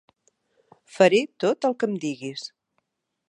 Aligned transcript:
Faré 0.95 1.19
tot 1.45 1.69
el 1.69 1.77
que 1.83 1.91
em 1.91 1.95
diguis. 2.07 2.49